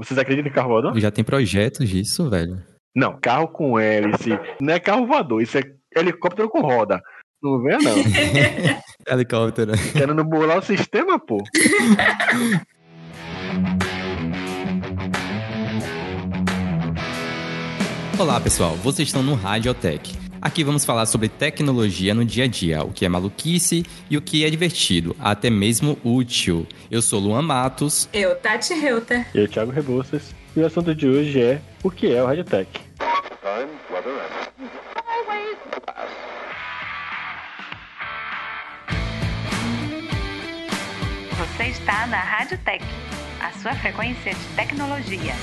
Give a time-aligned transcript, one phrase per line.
[0.00, 0.98] Vocês acreditam em carro voador?
[0.98, 2.62] Já tem projetos disso, velho.
[2.96, 4.30] Não, carro com hélice.
[4.58, 5.62] Não é carro voador, isso é
[5.94, 7.02] helicóptero com roda.
[7.42, 7.94] Não vê, não.
[9.06, 9.72] Helicóptero.
[9.92, 11.44] Querendo burlar o sistema, pô.
[18.18, 18.76] Olá, pessoal.
[18.76, 20.29] Vocês estão no Radiotech.
[20.42, 24.22] Aqui vamos falar sobre tecnologia no dia a dia, o que é maluquice e o
[24.22, 26.66] que é divertido, até mesmo útil.
[26.90, 28.08] Eu sou Luan Matos.
[28.10, 29.26] Eu, Tati Reuter.
[29.34, 30.34] E eu, Thiago Rebouças.
[30.56, 32.70] E o assunto de hoje é o que é o Radiotech.
[41.36, 42.82] Você está na Rádio Tech,
[43.40, 45.34] a sua frequência de tecnologia.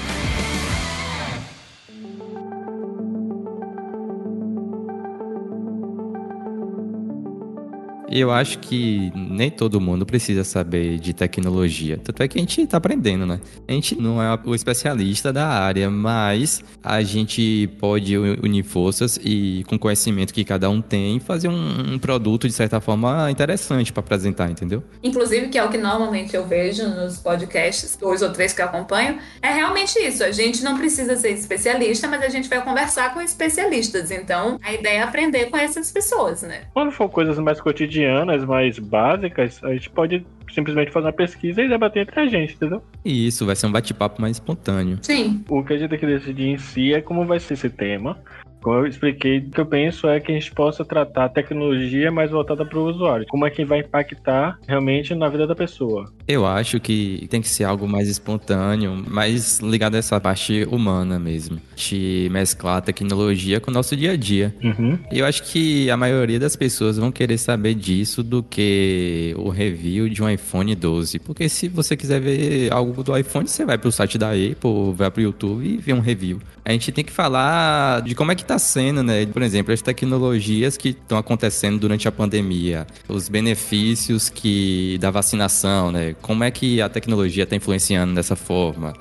[8.09, 11.99] Eu acho que nem todo mundo precisa saber de tecnologia.
[12.01, 13.39] Tanto é que a gente tá aprendendo, né?
[13.67, 19.63] A gente não é o especialista da área, mas a gente pode unir forças e,
[19.67, 23.91] com o conhecimento que cada um tem, fazer um, um produto, de certa forma, interessante
[23.91, 24.81] para apresentar, entendeu?
[25.03, 28.65] Inclusive, que é o que normalmente eu vejo nos podcasts, dois ou três que eu
[28.65, 30.23] acompanho, é realmente isso.
[30.23, 34.11] A gente não precisa ser especialista, mas a gente vai conversar com especialistas.
[34.11, 36.61] Então, a ideia é aprender com essas pessoas, né?
[36.73, 37.96] Quando for coisas mais cotidianas,
[38.45, 42.81] mais básicas, a gente pode simplesmente fazer uma pesquisa e debater entre a gente, entendeu?
[43.03, 44.97] E isso vai ser um bate-papo mais espontâneo.
[45.01, 45.43] Sim.
[45.49, 48.17] O que a gente tem que decidir em si é como vai ser esse tema.
[48.61, 52.11] Como eu expliquei, o que eu penso é que a gente possa tratar a tecnologia
[52.11, 53.25] mais voltada para o usuário.
[53.27, 56.05] Como é que vai impactar realmente na vida da pessoa.
[56.27, 61.17] Eu acho que tem que ser algo mais espontâneo, mais ligado a essa parte humana
[61.17, 61.59] mesmo.
[61.75, 64.53] De mesclar a tecnologia com o nosso dia a dia.
[64.61, 64.99] Uhum.
[65.11, 69.49] E eu acho que a maioria das pessoas vão querer saber disso do que o
[69.49, 71.19] review de um iPhone 12.
[71.19, 75.09] Porque se você quiser ver algo do iPhone, você vai pro site da Apple, vai
[75.09, 76.41] pro YouTube e vê um review.
[76.65, 79.25] A gente tem que falar de como é que tá sendo, né?
[79.25, 85.93] Por exemplo, as tecnologias que estão acontecendo durante a pandemia, os benefícios que da vacinação,
[85.93, 86.13] né?
[86.21, 88.93] Como é que a tecnologia está influenciando dessa forma?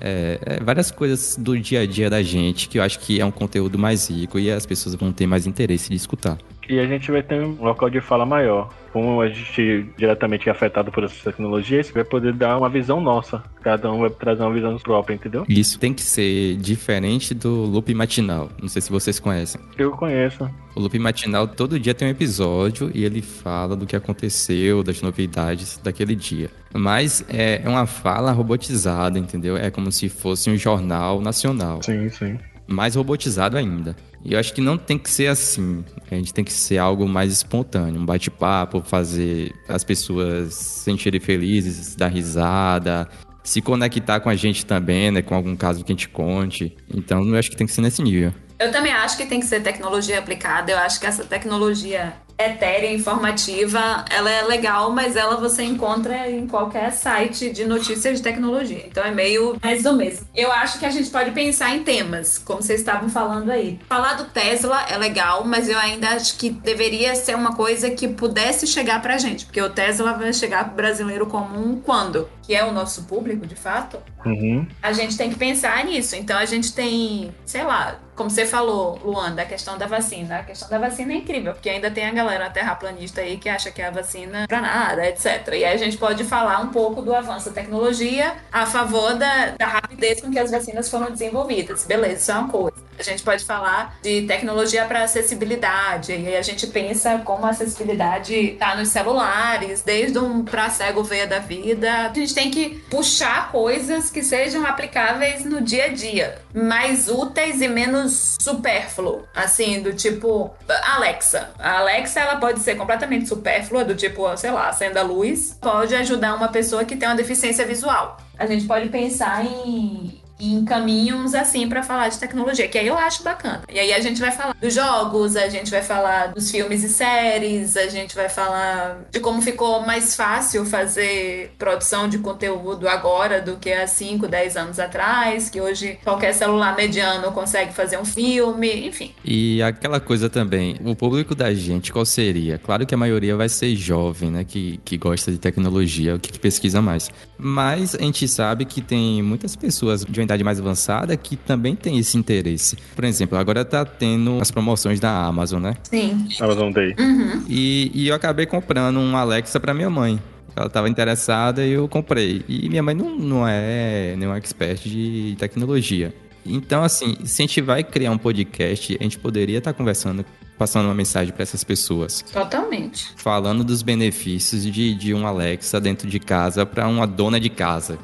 [0.00, 3.24] É, é, várias coisas do dia a dia da gente que eu acho que é
[3.24, 6.38] um conteúdo mais rico e as pessoas vão ter mais interesse de escutar.
[6.68, 8.68] E a gente vai ter um local de fala maior.
[8.92, 13.00] Como a gente diretamente é afetado por essas tecnologias, você vai poder dar uma visão
[13.00, 13.42] nossa.
[13.62, 15.44] Cada um vai trazer uma visão própria, entendeu?
[15.48, 18.50] Isso tem que ser diferente do loop matinal.
[18.60, 19.60] Não sei se vocês conhecem.
[19.78, 20.48] Eu conheço.
[20.74, 25.00] O loop matinal todo dia tem um episódio e ele fala do que aconteceu, das
[25.00, 26.50] novidades daquele dia.
[26.74, 29.56] Mas é uma fala robotizada, entendeu?
[29.56, 31.82] É como se fosse um jornal nacional.
[31.82, 32.38] Sim, sim.
[32.66, 33.96] Mais robotizado ainda.
[34.24, 35.84] E eu acho que não tem que ser assim.
[36.10, 41.20] A gente tem que ser algo mais espontâneo, um bate-papo, fazer as pessoas se sentirem
[41.20, 43.08] felizes, dar risada,
[43.44, 45.22] se conectar com a gente também, né?
[45.22, 46.76] Com algum caso que a gente conte.
[46.92, 48.32] Então eu acho que tem que ser nesse nível.
[48.58, 50.72] Eu também acho que tem que ser tecnologia aplicada.
[50.72, 56.46] Eu acho que essa tecnologia etérea, informativa, ela é legal, mas ela você encontra em
[56.46, 58.84] qualquer site de notícias de tecnologia.
[58.86, 60.26] Então é meio mais do mesmo.
[60.34, 63.78] Eu acho que a gente pode pensar em temas, como vocês estavam falando aí.
[63.88, 68.06] Falar do Tesla é legal, mas eu ainda acho que deveria ser uma coisa que
[68.06, 72.28] pudesse chegar pra gente, porque o Tesla vai chegar pro brasileiro comum quando?
[72.48, 74.00] Que é o nosso público, de fato.
[74.24, 74.66] Uhum.
[74.82, 76.16] A gente tem que pensar nisso.
[76.16, 80.38] Então a gente tem, sei lá, como você falou, Luan, da questão da vacina.
[80.38, 83.70] A questão da vacina é incrível, porque ainda tem a galera terraplanista aí que acha
[83.70, 85.46] que a vacina é pra nada, etc.
[85.48, 89.50] E aí a gente pode falar um pouco do avanço da tecnologia a favor da,
[89.58, 91.84] da rapidez com que as vacinas foram desenvolvidas.
[91.84, 92.88] Beleza, isso é uma coisa.
[92.98, 97.50] A gente pode falar de tecnologia para acessibilidade, e aí a gente pensa como a
[97.50, 102.10] acessibilidade está nos celulares, desde um pra cego ver da vida.
[102.10, 107.60] A gente tem que puxar coisas que sejam aplicáveis no dia a dia, mais úteis
[107.60, 110.54] e menos supérfluo, assim, do tipo
[110.84, 111.50] Alexa.
[111.58, 115.96] A Alexa ela pode ser completamente supérflua, do tipo, sei lá, acenda a luz, pode
[115.96, 118.18] ajudar uma pessoa que tem uma deficiência visual.
[118.38, 122.96] A gente pode pensar em em caminhos assim para falar de tecnologia, que aí eu
[122.96, 123.62] acho bacana.
[123.72, 126.88] E aí a gente vai falar dos jogos, a gente vai falar dos filmes e
[126.88, 133.40] séries, a gente vai falar de como ficou mais fácil fazer produção de conteúdo agora
[133.40, 138.04] do que há 5, 10 anos atrás, que hoje qualquer celular mediano consegue fazer um
[138.04, 139.12] filme, enfim.
[139.24, 142.58] E aquela coisa também, o público da gente qual seria?
[142.58, 146.80] Claro que a maioria vai ser jovem, né, que, que gosta de tecnologia, que pesquisa
[146.80, 147.10] mais.
[147.36, 151.74] Mas a gente sabe que tem muitas pessoas de uma idade mais avançada que também
[151.74, 152.76] tem esse interesse.
[152.94, 155.74] Por exemplo, agora tá tendo as promoções da Amazon, né?
[155.84, 156.28] Sim.
[156.40, 156.94] Amazon Day.
[156.98, 157.44] Uhum.
[157.48, 160.20] E, e eu acabei comprando um Alexa para minha mãe.
[160.54, 162.42] Ela tava interessada e eu comprei.
[162.48, 166.12] E minha mãe não, não é nenhum expert de tecnologia.
[166.44, 170.24] Então, assim, se a gente vai criar um podcast, a gente poderia estar conversando,
[170.56, 172.22] passando uma mensagem para essas pessoas.
[172.32, 173.12] Totalmente.
[173.16, 177.98] Falando dos benefícios de, de um Alexa dentro de casa para uma dona de casa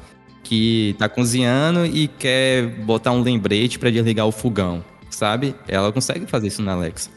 [0.45, 5.55] que tá cozinhando e quer botar um lembrete para desligar o fogão, sabe?
[5.67, 7.09] Ela consegue fazer isso na Alexa.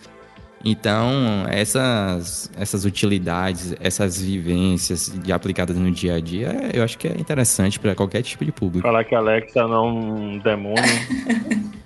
[0.64, 7.06] Então, essas, essas utilidades, essas vivências de aplicadas no dia a dia, eu acho que
[7.06, 8.82] é interessante para qualquer tipo de público.
[8.86, 10.82] Falar que a Alexa não é um demônio.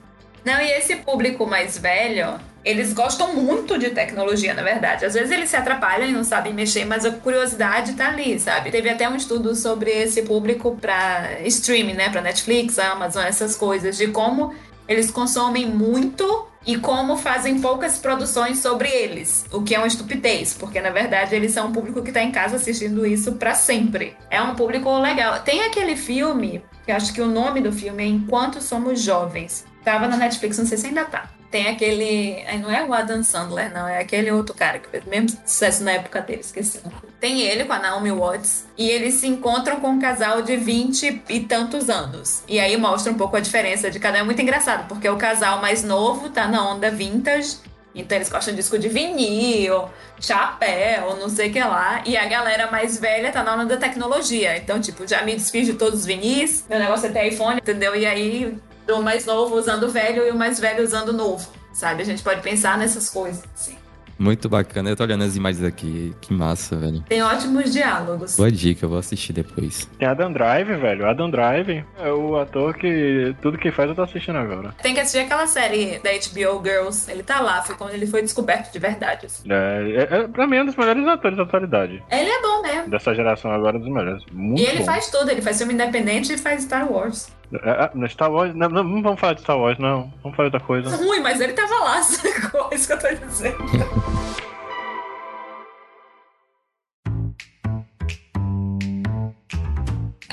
[0.45, 5.05] Não, e esse público mais velho, eles gostam muito de tecnologia, na verdade.
[5.05, 8.71] Às vezes eles se atrapalham e não sabem mexer, mas a curiosidade tá ali, sabe?
[8.71, 13.97] Teve até um estudo sobre esse público para streaming, né, para Netflix, Amazon, essas coisas,
[13.97, 14.55] de como
[14.87, 20.55] eles consomem muito e como fazem poucas produções sobre eles, o que é uma estupidez,
[20.55, 24.17] porque na verdade eles são um público que tá em casa assistindo isso para sempre.
[24.31, 25.41] É um público legal.
[25.41, 29.65] Tem aquele filme, que acho que o nome do filme é Enquanto Somos Jovens.
[29.85, 31.29] Tava na Netflix, não sei se ainda tá.
[31.53, 32.43] Tem aquele.
[32.61, 33.87] Não é o Adam Sandler, não.
[33.87, 36.81] É aquele outro cara que fez o mesmo sucesso na época dele, esqueci.
[37.21, 38.65] Tem ele com a Naomi Watts.
[38.77, 42.43] E eles se encontram com um casal de 20 e tantos anos.
[42.49, 44.23] E aí mostra um pouco a diferença de cada um.
[44.23, 47.59] É muito engraçado, porque o casal mais novo tá na onda vintage.
[47.95, 49.85] Então eles gostam de disco de vinil,
[50.19, 52.03] chapéu, não sei o que lá.
[52.07, 54.57] E a galera mais velha tá na onda da tecnologia.
[54.57, 56.65] Então, tipo, já me desfiz de todos os vinis.
[56.71, 57.95] Meu negócio é ter iPhone, entendeu?
[57.95, 61.47] E aí do mais novo usando o velho e o mais velho usando o novo,
[61.73, 62.03] sabe?
[62.03, 63.77] A gente pode pensar nessas coisas, assim.
[64.19, 64.89] Muito bacana.
[64.89, 66.15] Eu tô olhando as imagens aqui.
[66.21, 67.03] Que massa, velho.
[67.09, 68.37] Tem ótimos diálogos.
[68.37, 69.89] Boa dica, eu vou assistir depois.
[69.99, 71.09] Tem Adam Drive, velho.
[71.09, 74.73] Adam Drive é o ator que tudo que faz eu tô assistindo agora.
[74.81, 77.11] Tem que assistir aquela série da HBO Girls.
[77.11, 79.27] Ele tá lá, foi quando ele foi descoberto de verdade.
[79.27, 79.43] assim.
[79.51, 82.01] É, é, é, pra mim, é um dos melhores atores da atualidade.
[82.09, 82.91] Ele é bom mesmo.
[82.91, 84.23] Dessa geração agora, é um dos melhores.
[84.31, 84.85] Muito E ele bom.
[84.85, 87.29] faz tudo, ele faz filme independente e faz Star Wars.
[87.63, 88.55] É, é, no Star Wars.
[88.55, 90.13] Não, não, não vamos falar de Star Wars, não.
[90.23, 90.97] Vamos falar de outra coisa.
[90.97, 92.69] Ruim, mas ele tava lá, sacou?
[92.71, 93.57] É isso que eu tô dizendo.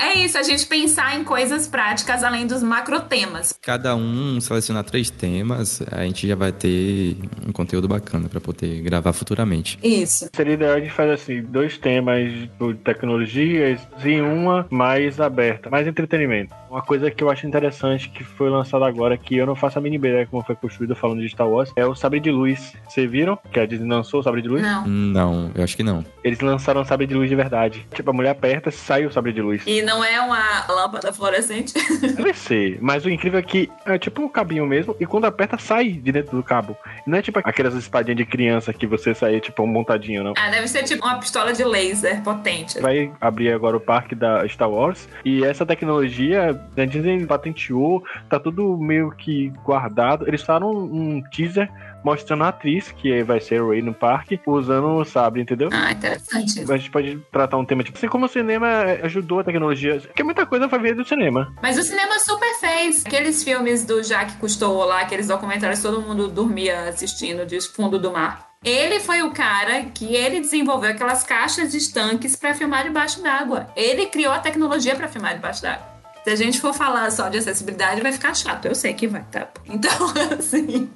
[0.00, 3.54] É isso, a gente pensar em coisas práticas além dos macrotemas.
[3.60, 7.16] Cada um selecionar três temas, a gente já vai ter
[7.46, 9.78] um conteúdo bacana pra poder gravar futuramente.
[9.82, 10.30] Isso.
[10.34, 15.86] Seria ideal a gente fazer assim, dois temas de tecnologias e uma mais aberta, mais
[15.86, 16.54] entretenimento.
[16.70, 19.82] Uma coisa que eu acho interessante que foi lançada agora, que eu não faço a
[19.82, 22.72] mínima ideia como foi construído falando de Star Wars, é o Sabre de Luz.
[22.88, 24.62] Vocês viram que a Disney lançou o Sabre de Luz?
[24.62, 24.86] Não.
[24.86, 26.04] Não, eu acho que não.
[26.22, 27.86] Eles lançaram o Sabre de Luz de verdade.
[27.92, 29.62] Tipo, a mulher aperta, sai o Sabre de Luz.
[29.66, 31.74] E não é uma lâmpada fluorescente.
[32.14, 35.58] Deve ser, mas o incrível é que é tipo um cabinho mesmo, e quando aperta,
[35.58, 36.76] sai de dentro do cabo.
[37.04, 40.34] Não é tipo aquelas espadinhas de criança que você sai, tipo, um montadinho, não.
[40.36, 42.80] ah, deve ser tipo uma pistola de laser potente.
[42.80, 48.38] Vai abrir agora o parque da Star Wars, e essa tecnologia, a Disney patenteou, tá
[48.38, 50.28] tudo meio que guardado.
[50.28, 51.70] Eles um, um teaser
[52.04, 55.68] mostrando a atriz, que vai ser o Rey no parque, usando o sabre, entendeu?
[55.72, 56.60] Ah, interessante.
[56.70, 58.68] A gente pode tratar um tema tipo assim, como o cinema
[59.02, 61.52] ajudou a tecnologia, porque muita coisa vai vir do cinema.
[61.62, 63.04] Mas o cinema super fez.
[63.06, 67.98] Aqueles filmes do Jacques Cousteau lá, aqueles documentários que todo mundo dormia assistindo de fundo
[67.98, 68.50] do mar.
[68.62, 73.68] Ele foi o cara que ele desenvolveu aquelas caixas de estanques para filmar debaixo d'água.
[73.74, 75.99] Ele criou a tecnologia para filmar debaixo d'água.
[76.24, 78.66] Se a gente for falar só de acessibilidade, vai ficar chato.
[78.66, 79.48] Eu sei que vai, tá?
[79.66, 79.90] Então,
[80.38, 80.90] assim,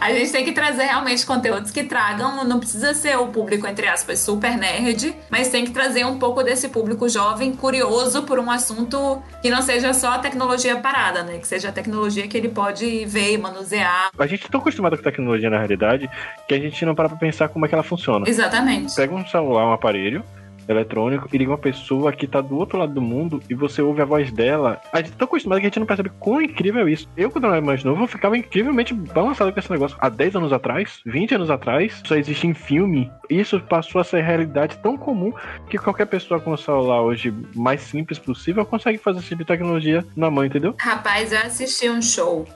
[0.00, 2.44] a gente tem que trazer realmente conteúdos que tragam.
[2.44, 6.42] Não precisa ser o público, entre aspas, super nerd, mas tem que trazer um pouco
[6.42, 11.38] desse público jovem, curioso por um assunto que não seja só a tecnologia parada, né?
[11.38, 14.10] Que seja a tecnologia que ele pode ver e manusear.
[14.18, 16.10] A gente é tão acostumado com tecnologia na realidade
[16.48, 18.28] que a gente não para pra pensar como é que ela funciona.
[18.28, 18.94] Exatamente.
[18.94, 20.24] Pega um celular, um aparelho
[20.68, 24.02] eletrônico e liga uma pessoa que tá do outro lado do mundo e você ouve
[24.02, 24.80] a voz dela.
[24.92, 27.08] A gente tá tão acostumado que a gente não percebe quão incrível é isso.
[27.16, 29.96] Eu, quando eu era mais novo, eu ficava incrivelmente balançado com esse negócio.
[30.00, 33.10] Há 10 anos atrás, 20 anos atrás, só existia em filme.
[33.28, 35.32] Isso passou a ser realidade tão comum
[35.68, 39.46] que qualquer pessoa com o celular hoje mais simples possível consegue fazer esse tipo de
[39.46, 40.74] tecnologia na mão, entendeu?
[40.80, 42.46] Rapaz, eu assisti um show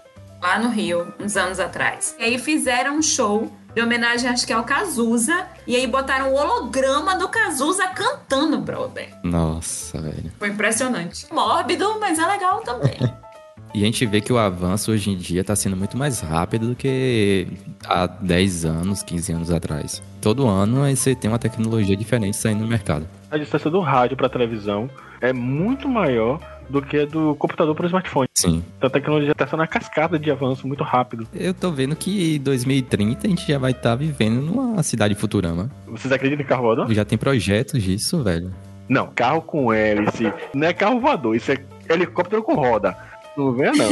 [0.41, 2.17] lá no Rio, uns anos atrás.
[2.19, 5.47] E aí fizeram um show de homenagem, acho que ao Cazuza.
[5.65, 9.11] E aí botaram o holograma do Cazuza cantando, brother.
[9.23, 10.33] Nossa, velho.
[10.37, 11.33] Foi impressionante.
[11.33, 12.99] Mórbido, mas é legal também.
[13.75, 16.69] E a gente vê que o avanço hoje em dia tá sendo muito mais rápido
[16.69, 17.47] do que
[17.85, 20.03] há 10 anos, 15 anos atrás.
[20.23, 23.07] Todo ano aí você tem uma tecnologia diferente saindo no mercado.
[23.31, 24.89] A distância do rádio pra televisão
[25.21, 28.29] é muito maior do que do computador para o smartphone.
[28.35, 28.63] Sim.
[28.77, 31.27] Então a tecnologia está sendo uma cascada de avanço muito rápido.
[31.35, 35.71] Eu tô vendo que em 2030 a gente já vai estar vivendo numa cidade Futurama.
[35.87, 36.93] Vocês acreditam em carro voador?
[36.93, 38.53] Já tem projetos disso, velho.
[38.89, 40.33] Não, carro com hélice.
[40.55, 41.59] Não é carro voador, isso é
[41.89, 42.97] helicóptero com roda.
[43.37, 43.87] Não vê, não.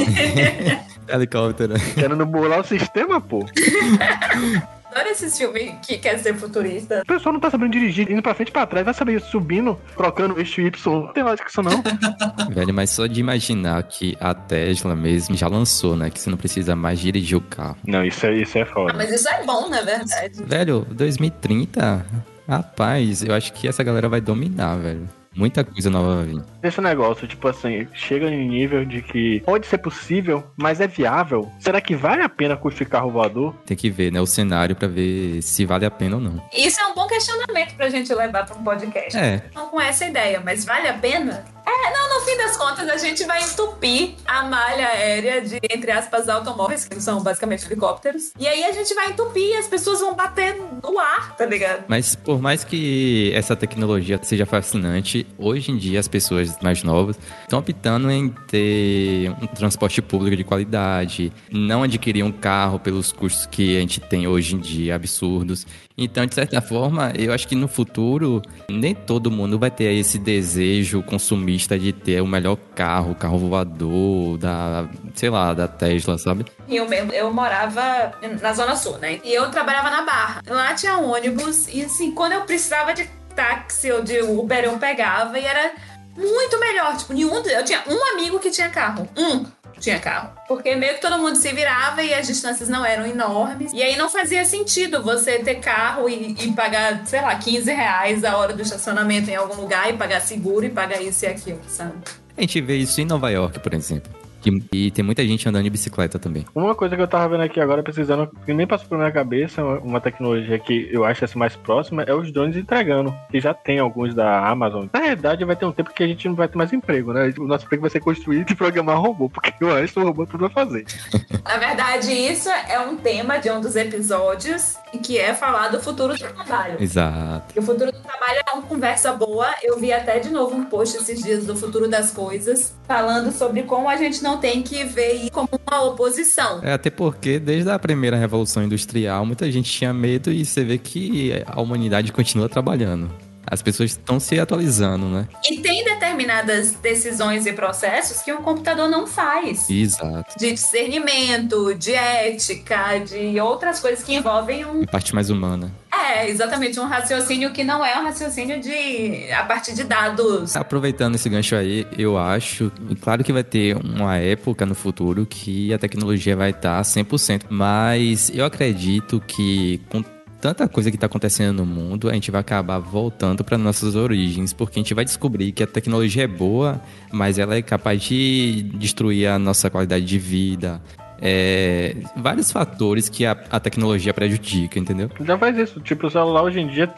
[1.09, 1.75] Helicóptero.
[1.95, 3.47] Querendo burlar o sistema, pô.
[4.91, 7.03] Adoro esses filmes que quer ser futurista.
[7.03, 9.79] O pessoal não tá sabendo dirigir, indo pra frente e pra trás, vai saber subindo,
[9.97, 11.03] trocando o eixo Y.
[11.07, 11.83] Não tem lógica isso, não.
[12.51, 16.09] Velho, mas só de imaginar que a Tesla mesmo já lançou, né?
[16.11, 17.77] Que você não precisa mais dirigir o carro.
[17.87, 18.93] Não, isso é, isso é Ah, foda.
[18.95, 20.43] mas isso é bom, na verdade.
[20.45, 22.07] Velho, 2030,
[22.49, 25.09] rapaz, eu acho que essa galera vai dominar, velho.
[25.37, 26.43] Muita coisa nova vai vir.
[26.63, 31.51] Esse negócio, tipo assim, chega em nível de que pode ser possível, mas é viável.
[31.61, 33.55] Será que vale a pena construir carro voador?
[33.67, 36.43] Tem que ver, né, o cenário pra ver se vale a pena ou não.
[36.53, 39.17] Isso é um bom questionamento pra gente levar pra um podcast.
[39.17, 41.45] É, Não com essa ideia, mas vale a pena?
[41.67, 45.91] É, não, no fim das contas, a gente vai entupir a malha aérea de, entre
[45.93, 48.33] aspas, automóveis, que são basicamente helicópteros.
[48.39, 51.85] E aí a gente vai entupir e as pessoas vão bater no ar, tá ligado?
[51.89, 57.17] mas por mais que essa tecnologia seja fascinante, hoje em dia as pessoas mais novas
[57.43, 63.47] estão optando em ter um transporte público de qualidade, não adquirir um carro pelos custos
[63.47, 65.67] que a gente tem hoje em dia, absurdos.
[65.99, 70.19] Então, de certa forma, eu acho que no futuro nem todo mundo vai ter esse
[70.19, 76.47] desejo consumista de ter o melhor carro, carro voador, da, sei lá, da Tesla, sabe?
[76.69, 79.21] E eu eu morava na Zona Sul, né?
[79.25, 80.43] E eu trabalhava na Barra.
[80.49, 85.39] Lá tinha ônibus e assim, quando eu precisava de táxi ou de Uber, eu pegava
[85.39, 85.73] e era
[86.17, 86.97] muito melhor.
[86.97, 87.35] Tipo, nenhum.
[87.35, 89.09] Eu tinha um amigo que tinha carro.
[89.17, 89.45] Um
[89.81, 90.31] tinha carro.
[90.49, 93.73] Porque meio que todo mundo se virava e as distâncias não eram enormes.
[93.73, 98.25] E aí não fazia sentido você ter carro e, e pagar, sei lá, 15 reais
[98.25, 101.61] a hora do estacionamento em algum lugar e pagar seguro e pagar isso e aquilo,
[101.69, 101.95] sabe?
[102.37, 104.16] A gente vê isso em Nova York, por exemplo.
[104.47, 106.45] Que- E tem muita gente andando de bicicleta também.
[106.55, 109.63] Uma coisa que eu tava vendo aqui agora, pesquisando, que nem passou pela minha cabeça,
[109.65, 113.13] uma- tecnologia que eu acho essa mais próxima, é os drones entregando.
[113.31, 114.87] Que já tem alguns da Amazon.
[114.93, 117.33] Na verdade, vai ter um tempo que a gente não vai ter mais emprego, né?
[117.39, 120.49] O nosso emprego vai ser construir e programar robô, porque o resto o robô tudo
[120.49, 120.85] vai fazer.
[121.45, 126.15] Na verdade, isso é um tema de um dos episódios que é falar do futuro
[126.15, 126.77] do trabalho.
[126.81, 127.55] Exato.
[127.55, 129.47] E o futuro do trabalho é uma conversa boa.
[129.63, 133.63] Eu vi até de novo um post esses dias do futuro das coisas, falando sobre
[133.65, 136.61] como a gente não tem que ver como uma oposição.
[136.63, 140.79] É, até porque desde a primeira revolução industrial, muita gente tinha medo e você vê
[140.79, 143.11] que a humanidade continua trabalhando.
[143.49, 145.29] As pessoas estão se atualizando, né?
[145.49, 149.71] E tem determinadas decisões e processos que um computador não faz.
[149.71, 150.35] Exato.
[150.37, 155.73] De discernimento, de ética, de outras coisas que envolvem um A parte mais humana.
[156.17, 160.57] É, exatamente, um raciocínio que não é um raciocínio de a partir de dados.
[160.57, 165.75] Aproveitando esse gancho aí, eu acho, claro que vai ter uma época no futuro que
[165.75, 170.03] a tecnologia vai estar 100%, mas eu acredito que com
[170.41, 174.55] tanta coisa que está acontecendo no mundo, a gente vai acabar voltando para nossas origens,
[174.55, 176.81] porque a gente vai descobrir que a tecnologia é boa,
[177.13, 180.81] mas ela é capaz de destruir a nossa qualidade de vida.
[181.21, 185.11] É, vários fatores que a, a tecnologia prejudica, entendeu?
[185.21, 185.81] Já faz isso.
[185.81, 186.93] Tipo, o celular hoje em dia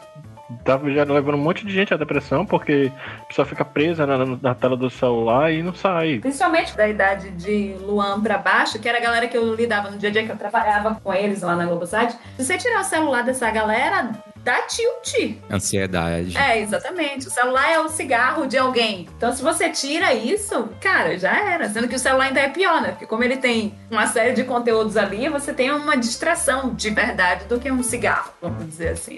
[0.63, 2.91] tá já levando um monte de gente à depressão, porque
[3.21, 6.19] a pessoa fica presa na, na tela do celular e não sai.
[6.19, 9.97] Principalmente da idade de Luan pra baixo, que era a galera que eu lidava no
[9.97, 12.13] dia a dia que eu trabalhava com eles lá na Globosat.
[12.37, 14.11] Se você tirar o celular dessa galera,
[14.43, 15.37] dá tilt.
[15.51, 16.37] Ansiedade.
[16.37, 17.27] É, exatamente.
[17.27, 19.07] O celular é o cigarro de alguém.
[19.17, 21.69] Então, se você tira isso, cara, já era.
[21.69, 22.89] Sendo que o celular ainda é pior, né?
[22.89, 27.45] Porque como ele tem uma série de conteúdos ali, você tem uma distração de verdade
[27.45, 29.17] do que um cigarro, vamos dizer assim.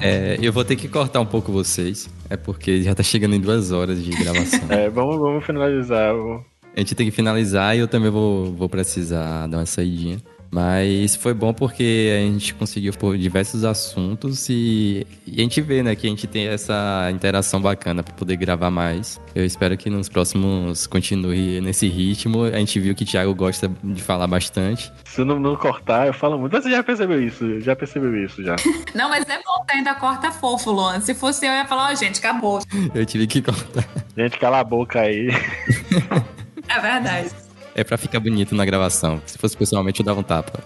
[0.00, 3.40] É, eu vou ter que cortar um pouco vocês, é porque já tá chegando em
[3.40, 4.60] duas horas de gravação.
[4.70, 6.14] É, vamos, vamos finalizar.
[6.14, 6.44] o-
[6.76, 10.18] A gente tem que finalizar e eu também vou, vou precisar dar uma saidinha.
[10.50, 15.82] Mas foi bom porque a gente conseguiu por diversos assuntos e, e a gente vê,
[15.82, 19.20] né, que a gente tem essa interação bacana para poder gravar mais.
[19.34, 22.44] Eu espero que nos próximos continue nesse ritmo.
[22.44, 24.90] A gente viu que o Thiago gosta de falar bastante.
[25.04, 26.52] Se não, não cortar, eu falo muito.
[26.52, 27.60] Você já percebeu isso?
[27.60, 28.56] Já percebeu isso já.
[28.94, 31.00] Não, mas é bom que ainda corta fofo, Luan.
[31.00, 32.60] Se fosse eu, eu ia falar, ó, gente, acabou.
[32.94, 33.84] Eu tive que cortar.
[34.16, 35.28] Gente, cala a boca aí.
[36.68, 37.30] É verdade.
[37.78, 39.22] É pra ficar bonito na gravação.
[39.24, 40.64] Se fosse pessoalmente, eu dava um tapa.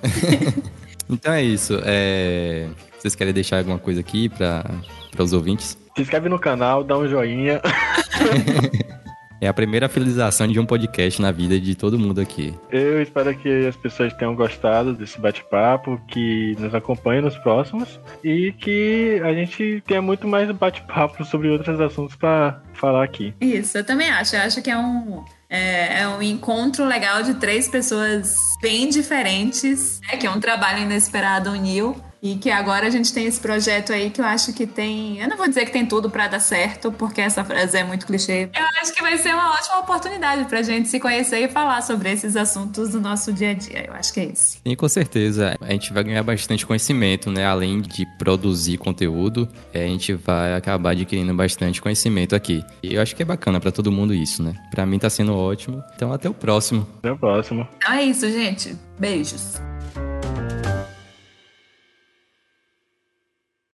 [1.11, 1.79] então é isso.
[1.85, 2.67] É...
[2.99, 4.65] Vocês querem deixar alguma coisa aqui para
[5.19, 5.77] os ouvintes?
[5.95, 7.61] Se inscreve no canal, dá um joinha.
[9.43, 12.55] É a primeira finalização de um podcast na vida de todo mundo aqui.
[12.71, 18.53] Eu espero que as pessoas tenham gostado desse bate-papo, que nos acompanhem nos próximos e
[18.53, 23.35] que a gente tenha muito mais bate-papo sobre outros assuntos pra falar aqui.
[23.41, 24.37] Isso, eu também acho.
[24.37, 30.01] Eu acho que é um, É, é um encontro legal de três pessoas bem diferentes,
[30.01, 30.17] né?
[30.17, 31.95] Que é um trabalho inesperado uniu.
[32.23, 35.19] E que agora a gente tem esse projeto aí que eu acho que tem.
[35.19, 38.07] Eu não vou dizer que tem tudo para dar certo, porque essa frase é muito
[38.07, 38.49] clichê.
[38.55, 42.13] Eu acho que vai ser uma ótima oportunidade pra gente se conhecer e falar sobre
[42.13, 43.87] esses assuntos do nosso dia a dia.
[43.89, 44.59] Eu acho que é isso.
[44.65, 47.45] E com certeza, a gente vai ganhar bastante conhecimento, né?
[47.45, 52.65] Além de produzir conteúdo, é, a gente vai acabar adquirindo bastante conhecimento aqui.
[52.85, 54.55] E eu acho que é bacana para todo mundo isso, né?
[54.71, 55.83] Para mim tá sendo ótimo.
[55.97, 56.87] Então até o próximo.
[56.99, 57.67] Até o próximo.
[57.79, 58.77] Então é isso, gente.
[58.97, 59.72] Beijos.